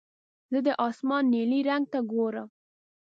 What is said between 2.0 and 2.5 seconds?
ګورم.